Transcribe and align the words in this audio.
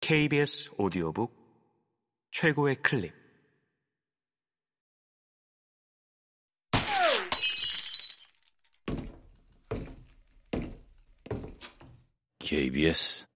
KBS 0.00 0.70
오디오북 0.78 1.34
최고의 2.30 2.76
클립. 2.76 3.12
KBS 12.38 13.26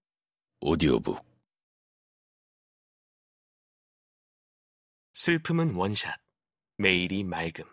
오디오북. 0.61 1.19
슬픔은 5.13 5.73
원샷 5.75 6.17
매일이 6.77 7.25
맑음. 7.25 7.65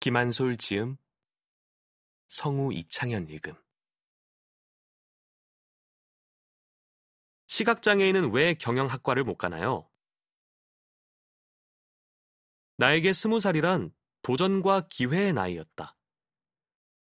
김한솔 0.00 0.58
지음 0.58 0.98
성우 2.28 2.72
이창현 2.74 3.28
읽음 3.30 3.54
시각장애인은 7.60 8.32
왜 8.32 8.54
경영학과를 8.54 9.22
못 9.24 9.36
가나요? 9.36 9.86
나에게 12.78 13.12
스무 13.12 13.38
살이란 13.38 13.92
도전과 14.22 14.88
기회의 14.88 15.34
나이였다. 15.34 15.94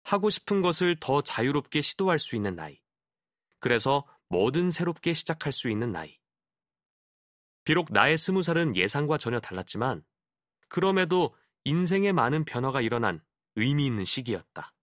하고 0.04 0.30
싶은 0.30 0.62
것을 0.62 0.98
더 1.00 1.22
자유롭게 1.22 1.80
시도할 1.80 2.20
수 2.20 2.36
있는 2.36 2.56
나이. 2.56 2.82
그래서 3.60 4.06
뭐든 4.28 4.72
새롭게 4.72 5.14
시작할 5.14 5.54
수 5.54 5.70
있는 5.70 5.94
나이. 5.94 6.20
비록 7.64 7.88
나의 7.92 8.18
스무 8.18 8.44
살은 8.44 8.76
예상과 8.76 9.18
전혀 9.18 9.40
달랐지만, 9.40 10.04
그럼에도 10.68 11.36
인생에 11.64 12.12
많은 12.12 12.44
변화가 12.44 12.82
일어난 12.82 13.24
의미 13.56 13.86
있는 13.86 14.04
시기였다. 14.04 14.74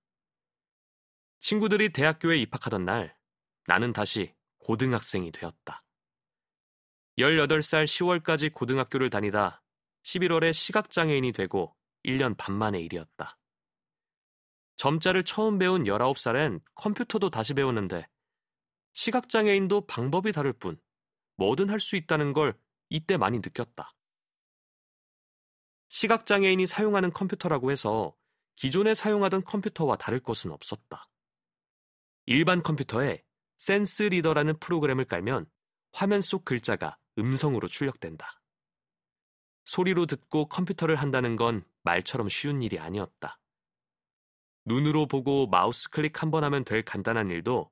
친구들이 1.40 1.92
대학교에 1.92 2.38
입학하던 2.38 2.84
날, 2.84 3.16
나는 3.66 3.92
다시 3.92 4.35
고등학생이 4.58 5.32
되었다. 5.32 5.84
18살 7.18 7.84
10월까지 7.84 8.52
고등학교를 8.52 9.10
다니다 9.10 9.62
11월에 10.02 10.52
시각장애인이 10.52 11.32
되고 11.32 11.74
1년 12.04 12.36
반 12.36 12.54
만의 12.54 12.84
일이었다. 12.84 13.38
점자를 14.76 15.24
처음 15.24 15.58
배운 15.58 15.84
19살엔 15.84 16.60
컴퓨터도 16.74 17.30
다시 17.30 17.54
배우는데 17.54 18.06
시각장애인도 18.92 19.86
방법이 19.86 20.32
다를 20.32 20.52
뿐 20.52 20.78
뭐든 21.36 21.70
할 21.70 21.80
수 21.80 21.96
있다는 21.96 22.32
걸 22.32 22.58
이때 22.88 23.16
많이 23.16 23.38
느꼈다. 23.38 23.94
시각장애인이 25.88 26.66
사용하는 26.66 27.12
컴퓨터라고 27.12 27.70
해서 27.70 28.16
기존에 28.54 28.94
사용하던 28.94 29.44
컴퓨터와 29.44 29.96
다를 29.96 30.20
것은 30.20 30.50
없었다. 30.50 31.08
일반 32.26 32.62
컴퓨터에 32.62 33.24
센스 33.56 34.04
리더라는 34.04 34.58
프로그램을 34.58 35.04
깔면 35.06 35.46
화면 35.92 36.20
속 36.20 36.44
글자가 36.44 36.98
음성으로 37.18 37.68
출력된다. 37.68 38.40
소리로 39.64 40.06
듣고 40.06 40.46
컴퓨터를 40.48 40.96
한다는 40.96 41.36
건 41.36 41.64
말처럼 41.82 42.28
쉬운 42.28 42.62
일이 42.62 42.78
아니었다. 42.78 43.38
눈으로 44.64 45.06
보고 45.06 45.46
마우스 45.46 45.90
클릭 45.90 46.22
한 46.22 46.30
번 46.30 46.44
하면 46.44 46.64
될 46.64 46.82
간단한 46.82 47.30
일도 47.30 47.70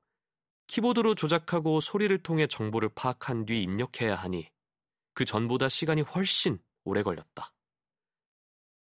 키보드로 0.69 1.15
조작하고 1.15 1.81
소리를 1.81 2.17
통해 2.23 2.47
정보를 2.47 2.89
파악한 2.95 3.47
뒤 3.47 3.63
입력해야 3.63 4.15
하니 4.17 4.51
그 5.13 5.25
전보다 5.25 5.69
시간이 5.69 6.03
훨씬 6.03 6.59
오래 6.85 7.03
걸렸다. 7.03 7.53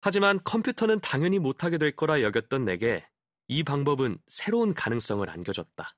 하지만 0.01 0.39
컴퓨터는 0.43 0.99
당연히 1.01 1.39
못하게 1.39 1.77
될 1.77 1.95
거라 1.95 2.21
여겼던 2.21 2.65
내게 2.65 3.07
이 3.47 3.63
방법은 3.63 4.19
새로운 4.27 4.73
가능성을 4.73 5.29
안겨줬다. 5.29 5.95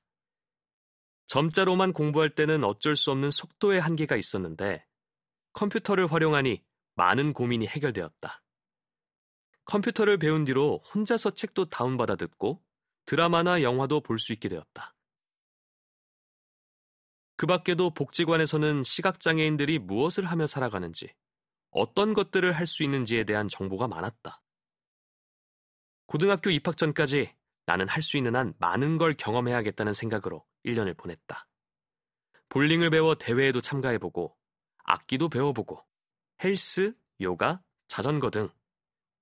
점자로만 1.30 1.92
공부할 1.92 2.34
때는 2.34 2.64
어쩔 2.64 2.96
수 2.96 3.12
없는 3.12 3.30
속도의 3.30 3.80
한계가 3.80 4.16
있었는데 4.16 4.84
컴퓨터를 5.52 6.10
활용하니 6.10 6.64
많은 6.96 7.34
고민이 7.34 7.68
해결되었다. 7.68 8.42
컴퓨터를 9.64 10.18
배운 10.18 10.44
뒤로 10.44 10.82
혼자서 10.92 11.34
책도 11.34 11.66
다운받아 11.66 12.16
듣고 12.16 12.64
드라마나 13.06 13.62
영화도 13.62 14.00
볼 14.00 14.18
수 14.18 14.32
있게 14.32 14.48
되었다. 14.48 14.96
그 17.36 17.46
밖에도 17.46 17.94
복지관에서는 17.94 18.82
시각장애인들이 18.82 19.78
무엇을 19.78 20.24
하며 20.24 20.48
살아가는지, 20.48 21.14
어떤 21.70 22.12
것들을 22.12 22.50
할 22.52 22.66
수 22.66 22.82
있는지에 22.82 23.22
대한 23.22 23.46
정보가 23.46 23.86
많았다. 23.86 24.42
고등학교 26.06 26.50
입학 26.50 26.76
전까지 26.76 27.32
나는 27.66 27.88
할 27.88 28.02
수 28.02 28.16
있는 28.16 28.34
한 28.34 28.52
많은 28.58 28.98
걸 28.98 29.14
경험해야겠다는 29.14 29.94
생각으로 29.94 30.44
1년을 30.64 30.96
보냈다. 30.96 31.46
볼링을 32.48 32.90
배워 32.90 33.14
대회에도 33.14 33.60
참가해보고, 33.60 34.36
악기도 34.84 35.28
배워보고, 35.28 35.84
헬스, 36.42 36.94
요가, 37.20 37.62
자전거 37.88 38.30
등 38.30 38.48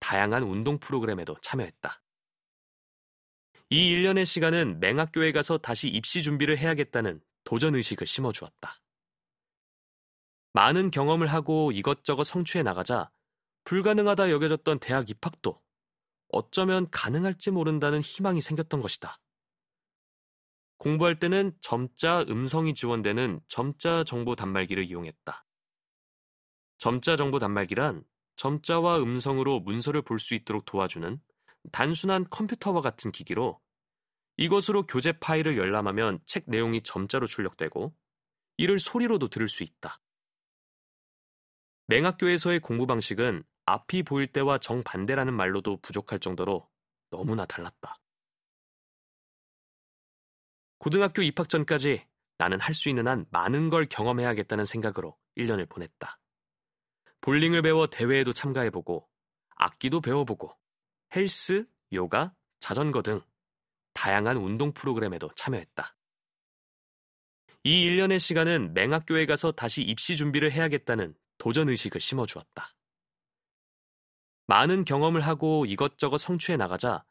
다양한 0.00 0.42
운동 0.42 0.78
프로그램에도 0.78 1.36
참여했다. 1.40 2.02
이 3.70 3.94
1년의 3.94 4.24
시간은 4.24 4.80
맹학교에 4.80 5.32
가서 5.32 5.58
다시 5.58 5.88
입시 5.88 6.22
준비를 6.22 6.56
해야겠다는 6.58 7.20
도전의식을 7.44 8.06
심어주었다. 8.06 8.80
많은 10.52 10.90
경험을 10.90 11.26
하고 11.26 11.70
이것저것 11.72 12.24
성취해 12.24 12.62
나가자 12.62 13.10
불가능하다 13.64 14.30
여겨졌던 14.30 14.78
대학 14.80 15.10
입학도 15.10 15.62
어쩌면 16.30 16.90
가능할지 16.90 17.50
모른다는 17.50 18.00
희망이 18.00 18.40
생겼던 18.40 18.80
것이다. 18.80 19.18
공부할 20.78 21.18
때는 21.18 21.52
점자 21.60 22.24
음성이 22.28 22.74
지원되는 22.74 23.40
점자 23.48 24.04
정보 24.04 24.34
단말기를 24.36 24.84
이용했다. 24.84 25.44
점자 26.78 27.16
정보 27.16 27.38
단말기란 27.38 28.04
점자와 28.36 28.98
음성으로 29.02 29.60
문서를 29.60 30.02
볼 30.02 30.20
수 30.20 30.34
있도록 30.34 30.64
도와주는 30.64 31.20
단순한 31.72 32.30
컴퓨터와 32.30 32.80
같은 32.80 33.10
기기로 33.10 33.60
이것으로 34.36 34.86
교재 34.86 35.12
파일을 35.18 35.58
열람하면 35.58 36.20
책 36.24 36.44
내용이 36.46 36.82
점자로 36.82 37.26
출력되고 37.26 37.92
이를 38.58 38.78
소리로도 38.78 39.28
들을 39.28 39.48
수 39.48 39.64
있다. 39.64 40.00
맹학교에서의 41.88 42.60
공부 42.60 42.86
방식은 42.86 43.42
앞이 43.66 44.04
보일 44.04 44.28
때와 44.28 44.58
정반대라는 44.58 45.34
말로도 45.34 45.80
부족할 45.80 46.20
정도로 46.20 46.68
너무나 47.10 47.44
달랐다. 47.46 47.98
고등학교 50.88 51.20
입학 51.20 51.50
전까지 51.50 52.06
나는 52.38 52.58
할 52.60 52.72
수 52.72 52.88
있는 52.88 53.08
한 53.08 53.26
많은 53.28 53.68
걸 53.68 53.84
경험해야겠다는 53.84 54.64
생각으로 54.64 55.18
1년을 55.36 55.68
보냈다. 55.68 56.18
볼링을 57.20 57.60
배워 57.60 57.88
대회에도 57.88 58.32
참가해보고, 58.32 59.06
악기도 59.50 60.00
배워보고, 60.00 60.56
헬스, 61.14 61.66
요가, 61.92 62.34
자전거 62.58 63.02
등 63.02 63.20
다양한 63.92 64.38
운동 64.38 64.72
프로그램에도 64.72 65.30
참여했다. 65.36 65.94
이 67.64 67.90
1년의 67.90 68.18
시간은 68.18 68.72
맹학교에 68.72 69.26
가서 69.26 69.52
다시 69.52 69.82
입시 69.82 70.16
준비를 70.16 70.52
해야겠다는 70.52 71.14
도전의식을 71.36 72.00
심어주었다. 72.00 72.66
많은 74.46 74.86
경험을 74.86 75.20
하고 75.20 75.66
이것저것 75.66 76.16
성취해 76.16 76.56
나가자 76.56 77.04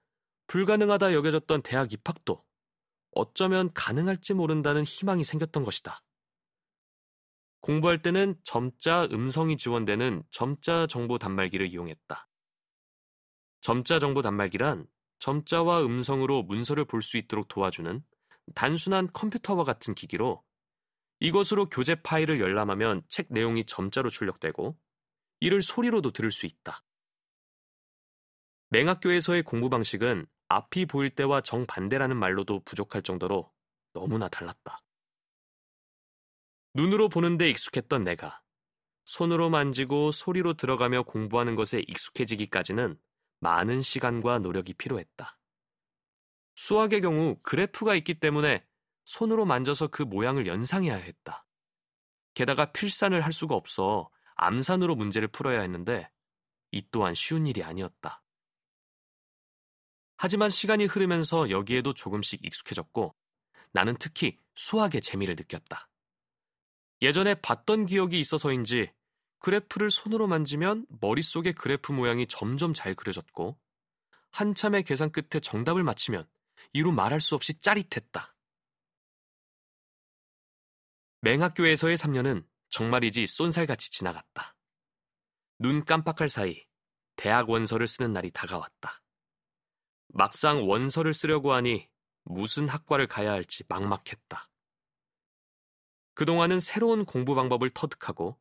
불가능하다 0.47 1.13
여겨졌던 1.13 1.61
대학 1.61 1.93
입학도 1.93 2.46
어쩌면 3.17 3.71
가능할지 3.73 4.33
모른다는 4.33 4.83
희망이 4.83 5.23
생겼던 5.23 5.63
것이다. 5.63 5.99
공부할 7.61 8.01
때는 8.01 8.35
점자 8.43 9.05
음성이 9.11 9.57
지원되는 9.57 10.23
점자 10.29 10.87
정보 10.87 11.17
단말기를 11.17 11.67
이용했다. 11.67 12.29
점자 13.61 13.99
정보 13.99 14.21
단말기란 14.21 14.87
점자와 15.19 15.83
음성으로 15.83 16.43
문서를 16.43 16.85
볼 16.85 17.01
수 17.01 17.17
있도록 17.17 17.47
도와주는 17.47 18.03
단순한 18.55 19.11
컴퓨터와 19.11 19.63
같은 19.63 19.95
기기로 19.95 20.43
이것으로 21.19 21.67
교재 21.69 21.95
파일을 21.95 22.39
열람하면 22.39 23.01
책 23.09 23.27
내용이 23.29 23.65
점자로 23.65 24.09
출력되고 24.09 24.77
이를 25.39 25.61
소리로도 25.61 26.11
들을 26.11 26.31
수 26.31 26.45
있다. 26.45 26.83
맹학교에서의 28.69 29.43
공부 29.43 29.69
방식은 29.69 30.27
앞이 30.49 30.85
보일 30.85 31.09
때와 31.09 31.41
정반대라는 31.41 32.17
말로도 32.17 32.61
부족할 32.61 33.01
정도로 33.01 33.51
너무나 33.93 34.27
달랐다. 34.27 34.81
눈으로 36.73 37.09
보는데 37.09 37.49
익숙했던 37.49 38.03
내가 38.03 38.41
손으로 39.03 39.49
만지고 39.49 40.11
소리로 40.11 40.53
들어가며 40.53 41.03
공부하는 41.03 41.55
것에 41.55 41.81
익숙해지기까지는 41.87 42.99
많은 43.39 43.81
시간과 43.81 44.39
노력이 44.39 44.73
필요했다. 44.73 45.39
수학의 46.55 47.01
경우 47.01 47.37
그래프가 47.41 47.95
있기 47.95 48.15
때문에 48.15 48.65
손으로 49.05 49.45
만져서 49.45 49.87
그 49.87 50.03
모양을 50.03 50.47
연상해야 50.47 50.95
했다. 50.95 51.45
게다가 52.33 52.71
필산을 52.71 53.21
할 53.21 53.31
수가 53.31 53.55
없어 53.55 54.09
암산으로 54.35 54.95
문제를 54.95 55.27
풀어야 55.29 55.61
했는데 55.61 56.09
이 56.71 56.85
또한 56.91 57.13
쉬운 57.13 57.47
일이 57.47 57.63
아니었다. 57.63 58.21
하지만 60.17 60.49
시간이 60.49 60.85
흐르면서 60.85 61.49
여기에도 61.49 61.93
조금씩 61.93 62.43
익숙해졌고 62.43 63.15
나는 63.71 63.95
특히 63.99 64.37
수학의 64.55 65.01
재미를 65.01 65.35
느꼈다. 65.35 65.89
예전에 67.01 67.35
봤던 67.35 67.85
기억이 67.85 68.19
있어서인지 68.19 68.91
그래프를 69.39 69.91
손으로 69.91 70.27
만지면 70.27 70.87
머릿속에 70.99 71.51
그래프 71.51 71.91
모양이 71.91 72.25
점점 72.27 72.73
잘 72.73 72.95
그려졌고 72.95 73.59
한참의 74.31 74.83
계산 74.83 75.11
끝에 75.11 75.39
정답을 75.39 75.83
맞히면 75.83 76.27
이루 76.73 76.91
말할 76.91 77.21
수 77.21 77.35
없이 77.35 77.53
짜릿했다. 77.59 78.35
맹학교에서의 81.21 81.97
3년은 81.97 82.47
정말이지 82.69 83.27
쏜살같이 83.27 83.91
지나갔다. 83.91 84.55
눈 85.59 85.85
깜빡할 85.85 86.29
사이 86.29 86.65
대학 87.15 87.49
원서를 87.49 87.87
쓰는 87.87 88.13
날이 88.13 88.31
다가왔다. 88.31 89.01
막상 90.17 90.67
원서를 90.67 91.13
쓰려고 91.13 91.53
하니 91.53 91.87
무슨 92.23 92.67
학과를 92.67 93.05
가야 93.05 93.31
할지 93.31 93.63
막막했다. 93.69 94.49
그동안은 96.15 96.59
새로운 96.59 97.05
공부 97.05 97.35
방법을 97.35 97.69
터득하고 97.69 98.35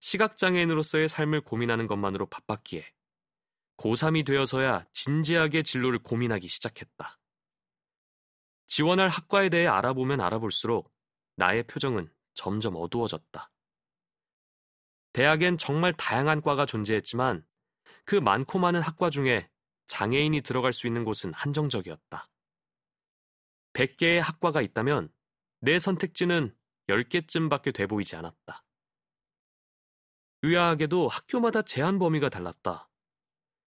시각장애인으로서의 0.00 1.08
삶을 1.08 1.42
고민하는 1.42 1.86
것만으로 1.86 2.26
바빴기에 2.26 2.92
고3이 3.76 4.26
되어서야 4.26 4.86
진지하게 4.92 5.62
진로를 5.62 6.00
고민하기 6.00 6.48
시작했다. 6.48 7.20
지원할 8.66 9.08
학과에 9.08 9.50
대해 9.50 9.68
알아보면 9.68 10.20
알아볼수록 10.20 10.92
나의 11.36 11.62
표정은 11.68 12.12
점점 12.34 12.74
어두워졌다. 12.74 13.52
대학엔 15.12 15.58
정말 15.58 15.92
다양한 15.92 16.40
과가 16.42 16.66
존재했지만 16.66 17.46
그 18.04 18.16
많고 18.16 18.58
많은 18.58 18.80
학과 18.80 19.10
중에 19.10 19.48
장애인이 19.86 20.40
들어갈 20.40 20.72
수 20.72 20.86
있는 20.86 21.04
곳은 21.04 21.32
한정적이었다. 21.34 22.28
100개의 23.72 24.20
학과가 24.20 24.60
있다면 24.62 25.12
내 25.60 25.78
선택지는 25.78 26.56
10개쯤밖에 26.88 27.74
돼 27.74 27.86
보이지 27.86 28.16
않았다. 28.16 28.64
의아하게도 30.42 31.08
학교마다 31.08 31.62
제한 31.62 31.98
범위가 31.98 32.28
달랐다. 32.28 32.90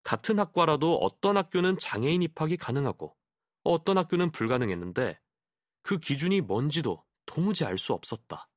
같은 0.03 0.39
학과라도 0.39 0.99
어떤 0.99 1.37
학교는 1.37 1.79
장애인 1.79 2.23
입학이 2.23 2.57
가능하고 2.57 3.17
어떤 3.63 3.97
학교는 3.97 4.33
불가능했는데 4.33 5.19
그 5.83 5.99
기준이 5.99 6.41
뭔지도 6.41 7.05
도무지 7.27 7.65
알 7.65 7.79
수 7.79 7.93
없었다. 7.93 8.49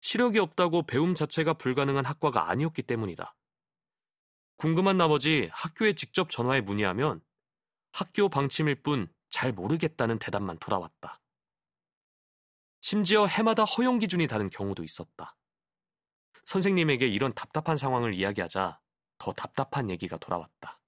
시력이 0.00 0.38
없다고 0.38 0.82
배움 0.82 1.14
자체가 1.14 1.54
불가능한 1.54 2.04
학과가 2.04 2.50
아니었기 2.50 2.82
때문이다. 2.82 3.34
궁금한 4.56 4.96
나머지 4.96 5.48
학교에 5.52 5.94
직접 5.94 6.30
전화해 6.30 6.60
문의하면 6.60 7.20
학교 7.92 8.28
방침일 8.28 8.82
뿐 8.82 9.14
잘 9.34 9.50
모르겠다는 9.50 10.20
대답만 10.20 10.58
돌아왔다. 10.58 11.20
심지어 12.80 13.26
해마다 13.26 13.64
허용 13.64 13.98
기준이 13.98 14.28
다른 14.28 14.48
경우도 14.48 14.84
있었다. 14.84 15.36
선생님에게 16.44 17.08
이런 17.08 17.34
답답한 17.34 17.76
상황을 17.76 18.14
이야기하자 18.14 18.80
더 19.18 19.32
답답한 19.32 19.90
얘기가 19.90 20.18
돌아왔다. 20.18 20.80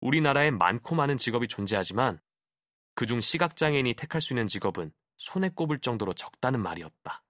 우리나라에 0.00 0.50
많고 0.50 0.96
많은 0.96 1.18
직업이 1.18 1.46
존재하지만 1.46 2.20
그중 2.96 3.20
시각장애인이 3.20 3.94
택할 3.94 4.20
수 4.20 4.32
있는 4.32 4.48
직업은 4.48 4.92
손에 5.18 5.50
꼽을 5.50 5.78
정도로 5.78 6.14
적다는 6.14 6.60
말이었다. 6.60 7.22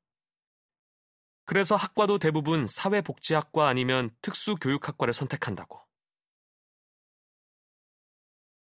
그래서 1.49 1.77
학과도 1.77 2.19
대부분 2.19 2.67
사회복지학과 2.69 3.69
아니면 3.69 4.11
특수교육학과를 4.21 5.15
선택한다고. 5.15 5.81